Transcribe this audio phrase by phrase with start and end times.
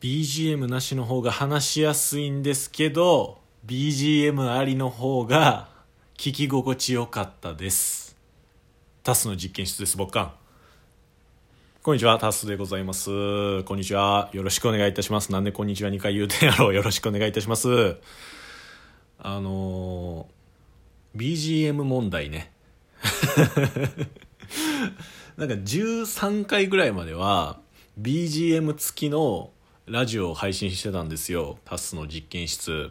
[0.00, 5.66] BGM なしの方が話しやすいんですけど BGM ありの方が
[6.16, 8.16] 聞き心地よかったです。
[9.02, 10.36] タスの実験室です僕か
[11.82, 13.64] こんにちはタスでございます。
[13.64, 14.30] こんにちは。
[14.32, 15.32] よろしくお願いいたします。
[15.32, 16.68] なんでこんにちは2回言うてんやろ。
[16.68, 17.96] う よろしくお願いいたします。
[19.18, 22.52] あのー、BGM 問題ね。
[25.36, 27.58] なんか13回ぐらいまでは
[28.00, 29.50] BGM 付きの
[29.90, 31.58] ラジオを配信してたんですよ。
[31.64, 32.90] タスの実験室。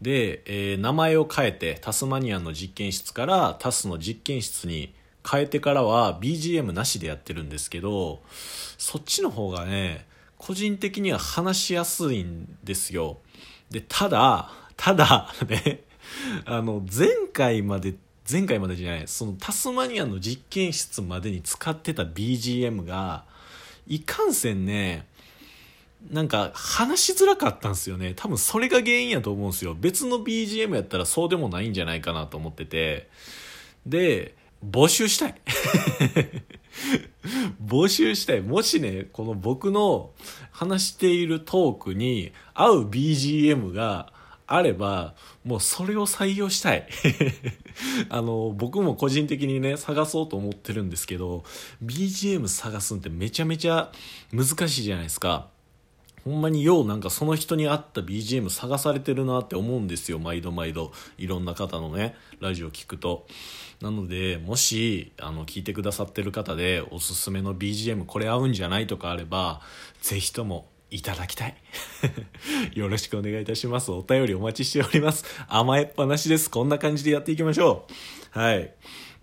[0.00, 4.94] で、えー、名前を変えてタスマニアの実験室からタスの実験室に
[5.28, 8.22] 変えてからは BGM なしでやってるんですけど
[8.78, 10.06] そっちの方がね
[10.38, 13.18] 個人的には話しやすいんですよ。
[13.70, 15.82] でただただね
[16.46, 17.94] あの前回まで
[18.30, 23.24] 前回までじゃないそのタスマニアの実験室までに使ってた BGM が
[23.86, 25.06] いかんせんね
[26.08, 28.14] なんか話しづらかったんですよね。
[28.16, 29.76] 多分それが原因やと思うんですよ。
[29.78, 33.08] 別の BGM やったらそうでもないんじゃないかなと思ってて。
[33.86, 35.34] で募集したい。
[37.64, 38.40] 募集したい。
[38.40, 40.10] もしねこの僕の
[40.50, 44.12] 話しているトークに合う BGM が
[44.46, 46.86] あればもうそれを採用したい。
[48.10, 51.44] あの僕も個人的にね探そうと思ってるんですけど
[51.84, 53.92] BGM 探すんってめちゃめちゃ
[54.32, 55.48] 難しいじゃないですか。
[56.24, 60.18] ほんまにようなんかその人に合った BGM 探されてるなって思うんですよ。
[60.18, 60.92] 毎度毎度。
[61.18, 63.26] いろんな方のねラジオ聞くと。
[63.80, 69.62] なのでもしあの聞いてくださってる方でおすすめの BGM これ合うんじゃないとかあれば
[70.02, 71.54] ぜひともいただきたい。
[72.74, 73.90] よろしくお願いいたします。
[73.90, 75.24] お便りお待ちしております。
[75.48, 76.50] 甘えっぱなしです。
[76.50, 77.86] こんな感じでやっていきましょ
[78.34, 78.38] う。
[78.38, 78.74] はい。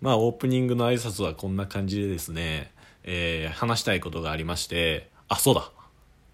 [0.01, 2.71] まあオープニングの挨拶はこんな感じでですね、
[3.03, 5.09] えー、話したいことがありまして。
[5.27, 5.71] あそうだ。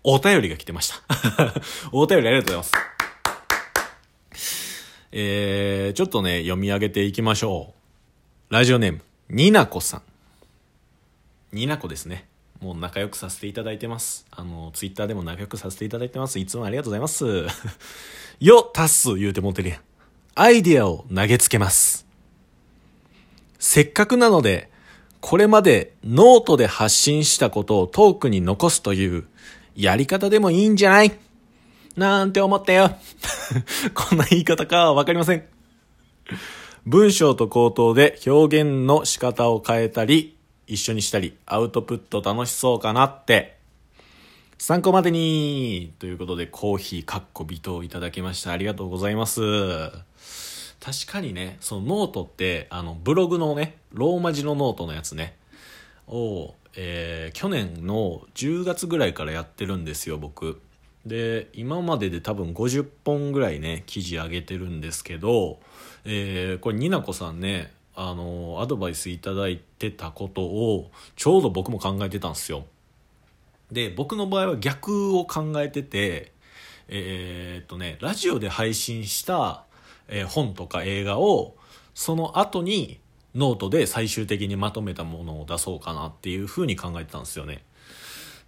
[0.04, 0.96] お便りが来てました。
[1.92, 2.78] お便りありがとうござい
[4.32, 4.73] ます。
[5.14, 7.73] えー、ちょっとね、読み上げていきましょ
[8.50, 8.53] う。
[8.53, 10.02] ラジオネーム、になこさん。
[11.56, 12.28] になこですね。
[12.59, 14.25] もう仲良くさせていただいてます。
[14.31, 16.40] あの、ツイッターでも仲良くさせていただいてます。
[16.40, 17.46] いつもありがとうございます。
[18.40, 19.80] よ、タス言うてもてるやん。
[20.35, 22.08] アイディアを投げつけます。
[23.59, 24.70] せっかくなので、
[25.22, 29.28] これまでノートで発信したことをトークに残すという
[29.75, 31.17] やり方でもいいんじゃない？
[31.95, 32.95] なんて思ったよ。
[33.94, 35.45] こんな言い方かわかりません。
[36.85, 40.35] 文章と口頭で表現の仕方を変えたり、
[40.67, 43.57] 一緒にしたり、アウトプット楽しそうかなって。
[44.57, 48.51] 参考までにということで、コーヒーかっこ微糖いただきました。
[48.51, 49.41] ありがとうございます。
[50.79, 55.38] 確かにね、そのノートって、あの、ブログのね、ローマ字のノートのやつね、
[56.07, 60.61] を、えー、去年の10月ぐらいからやってるんですよ僕。
[61.06, 65.59] で今までで多分50本ぐらいね記事上げてるんですけど、
[66.06, 72.66] えー、これになこさんねあのアドバイスいただいてたことをちょうど僕も考えてたんですよ。
[73.72, 76.31] で僕の場合は逆を考えてて
[76.88, 79.63] えー、っとねラジオで配信した、
[80.07, 81.55] えー、本とか映画を
[81.94, 83.00] その後に
[83.36, 87.64] ノートで最終的にまとめたものを出そうかなっていうふうに考えてたんですよね。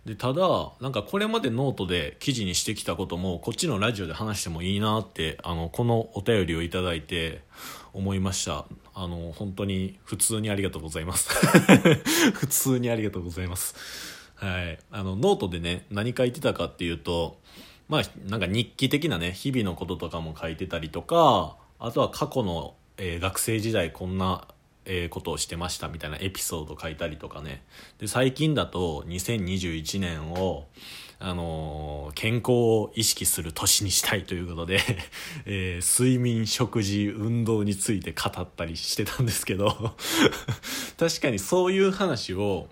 [0.06, 7.42] でただなんかこれまでノートで記事にしてきたこともこっちのラジオで話してもいいなってあのこのお便りをいただいて
[7.94, 8.66] 思いました。
[8.94, 11.30] あの本当に普通にありがとうございます。
[12.34, 13.76] 普通にありがとうございます。
[14.36, 14.78] はい。
[14.92, 17.40] あのノートでね何書いてたかっていうと
[17.90, 24.48] まあなんか日記的なね日々のこととかも書いてたりとかあとは過去の、えー、学生時代こんな
[24.86, 27.64] え、ことをしてましたみたいなエピソード書いたりとかね。
[28.00, 30.66] で最近だと2021年を、
[31.20, 34.80] あのー、健康を意識する年にしたいということで
[35.46, 39.96] えー、睡眠食事運動について語ったりしてたんですけど
[40.98, 42.68] 確かにそういう話を、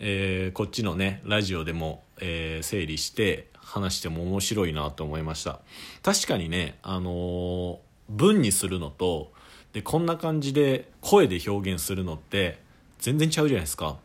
[0.00, 5.60] えこっちのねラジオでも、え整理して話しても面白いなと思いました。
[6.02, 9.32] 確かにねあの文にするのと
[9.72, 12.60] でこんな感じで声で表現するのって
[12.98, 13.96] 全然ちゃうじゃないですか。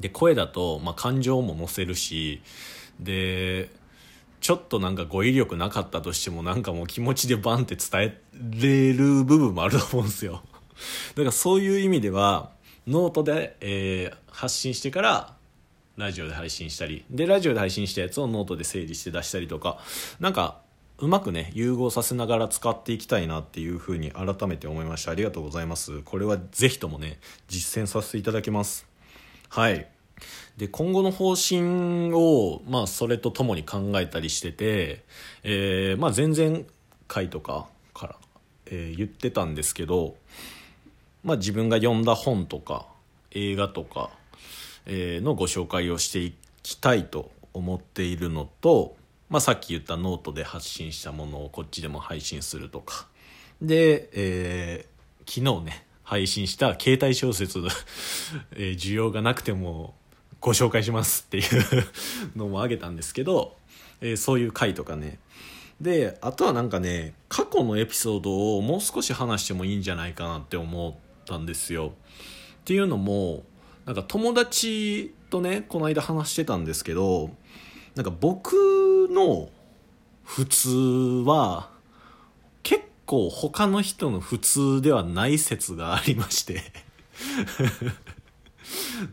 [0.00, 2.42] で声だと、まあ、感情も乗せるし
[3.00, 3.70] で
[4.40, 8.20] ちょっとなんか語彙力なかったとしてもなんかもう気持ちでバンって伝え
[8.60, 10.42] れる部分もあると思うんですよ。
[11.16, 12.52] だからそういう意味では
[12.86, 15.36] ノートで、えー、発信してから
[15.96, 19.78] ラジオで配信したりでラジオで配信したやつをノートで整理して出したりとか
[20.20, 20.60] なんか
[20.98, 25.10] うまくね融合させながら使っていきたいなっていうふうに改めて思いました。
[25.10, 26.00] ありがとうございます。
[26.02, 28.86] これはぜひともね実践させていただきます。
[29.50, 29.88] はい。
[30.56, 35.04] で今後の方針を、まあ、それとともに考えたりしてて、
[35.42, 36.64] えーまあ、前々
[37.06, 38.16] 回とかから、
[38.66, 40.16] えー言ってたんですけど、
[41.22, 42.86] まあ、自分が読んだ本とか
[43.32, 44.08] 映画とか、
[44.86, 48.96] えーのご紹介をしていきたいと思っているのと、
[49.28, 53.06] まあ、さっき言ったノートで発信したものをこっちでも配信するとか。
[53.60, 54.96] で、えー
[55.28, 57.58] 昨日ね配信した携帯小説、
[58.54, 59.96] えー需要がなくても
[60.40, 61.44] ご紹介しますっていう
[62.36, 63.56] のもあげたんですけど、
[64.00, 65.18] えーそういう回とかね。
[65.80, 70.94] であとはなんかね過去のエピソードをもう少し話してもいいんじゃないかなって思っ
[71.26, 71.92] たんですよ。
[72.60, 73.44] っていうのも
[73.84, 77.30] なんか友達とねこの間話してたんですけど
[77.94, 78.56] なんか僕
[79.16, 79.48] の
[80.22, 80.70] 普通
[81.26, 81.70] は
[82.62, 86.62] 結構他の人の普通ではない説がありまして。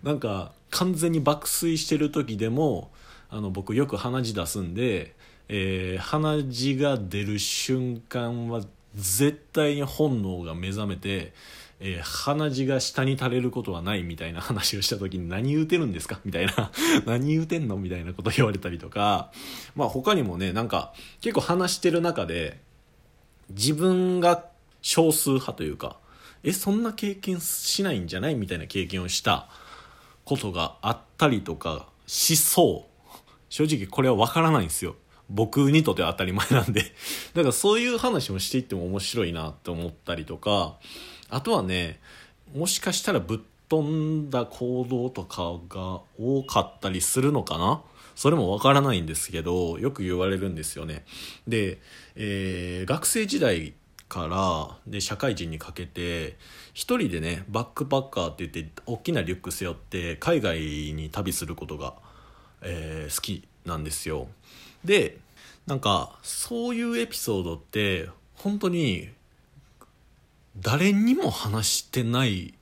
[0.03, 2.91] なんか完全に爆睡してる時でも
[3.29, 5.15] あの僕よく鼻血出すんで、
[5.47, 8.61] えー鼻血が出る瞬間は
[8.95, 11.33] 絶対に本能が目覚めて、
[11.79, 16.19] えー鼻血が下に垂れることはないみたいな話をした時に何言うてるんですか？
[16.23, 16.71] みたいな。
[17.05, 17.75] 何言うてんの？
[17.77, 19.31] みたいなこと言われたりとか。
[19.75, 22.61] まあ他にもねなんか結構話してる中で
[23.49, 24.45] 自分が
[24.81, 25.97] 少数派というか
[26.43, 28.35] えそんな経験しないんじゃない？
[28.35, 29.49] みたいな経験をした
[30.25, 32.93] ことがあったりとかしそう。
[33.49, 34.95] 正直これは分からないんですよ。
[35.29, 36.81] 僕にとっては当たり前なんで。
[37.33, 40.77] だからそういう話もしていっても面白いなって思ったりとか
[41.29, 41.99] あとはね
[42.55, 43.39] もしかしたらぶっ
[43.69, 47.81] 飛んだ行動とかが多かったりするのかな？
[48.15, 51.03] それもわからないんですけどよく言われるんですよね。
[51.47, 51.79] で、
[52.15, 53.73] えー学生時代
[54.07, 56.37] からで社会人にかけて
[56.75, 61.95] 一人でねバックパッカーって言って大きなリュック背負って海外に旅することが、
[62.61, 64.27] えー好きなんですよ。
[64.85, 65.17] で
[65.65, 69.09] なんかそういうエピソードって本当に
[70.57, 72.53] 誰にも話してない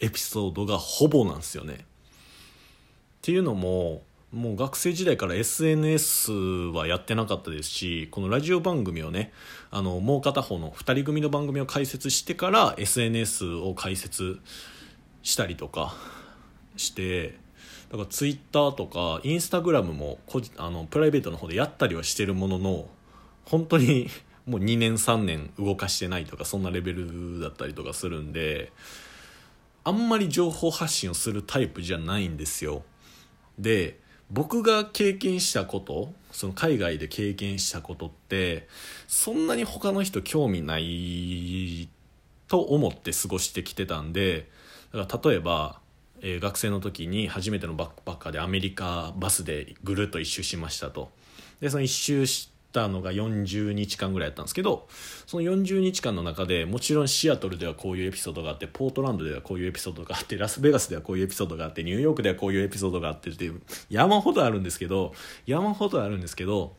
[0.00, 1.74] エピソードがほぼなんですよね。
[1.74, 1.78] っ
[3.22, 4.02] ていうのも
[4.32, 9.32] もう学生時代から SNS はやってなかったですしこのラジオ番組をね
[9.70, 14.38] あのもう片方の2人組の番組を開設してから SNS を開設
[15.22, 15.94] したりとか
[16.76, 17.38] して
[17.90, 20.18] だから Twitter とか Instagram も
[20.58, 22.86] あのプライベートの方でやったりはしてるものの
[23.46, 24.08] 本当に
[24.48, 28.72] もう2年3年動かしてないとかそんなレベルだったりとかするんで
[29.84, 32.82] あんまり情報発信をするタイプじゃないんですよ。
[33.58, 34.00] で
[34.30, 38.68] 僕が経験したことその海外で経験したことって
[39.06, 41.88] そんなに他の人興味ない
[42.46, 44.48] と思って過ごしてきてたんで
[44.92, 45.80] だから例えば、
[46.20, 51.10] えー学生の時に初めてのバックパッカーでアメリカバスでぐるっと一周しましたと。
[51.60, 54.86] でその一周したのが40日間ぐらいやったんですけど
[55.26, 63.60] その40日間の中でもちろんシアトルではこういうエピソードがあってポートランドではこういうエピソードがあってラスベガスではこういうエピソードがあってニューヨークではこういうエピソードがあってっていう
[63.90, 65.12] 山ほどあるんですけど
[65.46, 66.74] 山ほどあるんですけど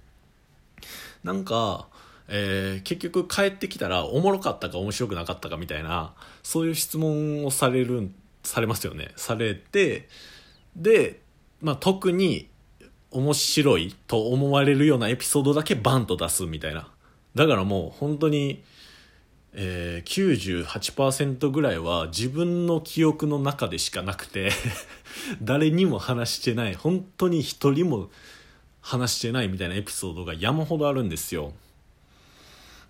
[1.23, 1.87] なんか、
[2.29, 6.13] えー結局帰ってきたらおもろかったか面白くなかったかみたいな
[6.43, 8.09] そういう質問をされる
[8.43, 9.11] されますよね。
[9.17, 10.07] されて
[10.75, 11.19] で、
[11.61, 12.47] まあ、特に
[13.11, 16.87] 面白いと思われるようなエピソードだけバンと出すみたいな。
[17.35, 18.63] だからもう本当に、
[19.53, 24.51] えー、98%ぐらいは自分の記憶の中でしかなくて
[25.41, 28.09] 誰にも話してない本当に一人も
[28.81, 31.53] 話してないみたいなエピソードが山ほどあるんですよ。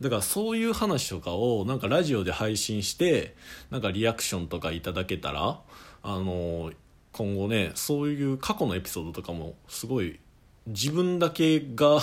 [0.01, 3.35] だからそういう話とかをなんかラジオで配信して
[3.69, 5.59] なんかリアクションとかいただけたら
[6.03, 6.71] あの
[7.11, 10.19] 今後ねそういう過去のエピソードとかもすごい
[10.67, 11.99] 自分だけが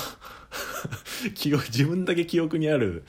[1.35, 3.05] 自分だけ記憶にある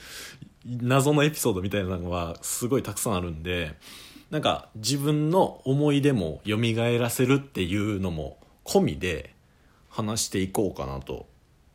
[0.65, 3.75] 謎のエピソードみたいなのはすごいたくさんあるんで
[4.29, 6.57] なんか自分の思い出も蘇
[6.99, 9.33] らせるっていうのも込みで
[9.89, 11.25] 話していこうかなと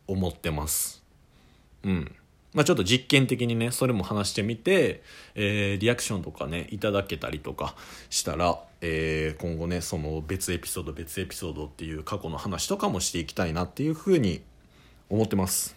[0.07, 1.03] 思ってます。
[1.83, 2.15] うん。
[2.53, 5.01] まあちょっと実験的にねそれも話してみて、
[5.33, 7.75] えーリアクションとかねいただけたりとか
[8.11, 14.41] したら、えー今後ねその別エピソード別エピソードっていう過去の話とかもしていきたいなっていうふうに
[15.09, 15.75] 思ってます。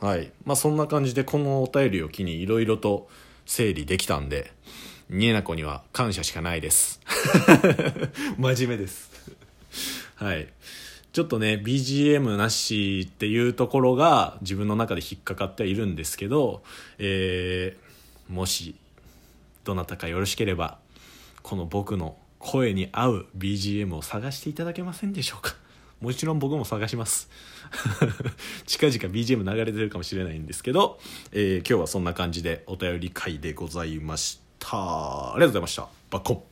[0.00, 0.30] はい。
[0.44, 3.08] まあそんな感じでこのお便りを機にいろいろと
[3.44, 4.52] 整理できたんで
[5.10, 7.00] ニエナコには感謝しかないです。
[8.38, 9.10] 真面目です。
[10.14, 10.48] はい。
[11.12, 16.62] ちょっとね BGM なしっていうところが自分の中で引っかかってはいるんですけど、
[16.98, 17.88] えー
[18.28, 18.74] もし
[19.64, 20.78] どなたかよろしければ
[21.42, 25.56] この僕の声に合う BGM を探していただけませんでしょうか？
[26.00, 27.28] もちろん僕も探します。
[28.66, 31.00] 近々 BGM 流れてるかもしれないんですけど、
[31.32, 34.68] えー今日はそんな感じでお便り会でございました。
[34.72, 35.88] ありがとうございました。
[36.10, 36.48] バッコン。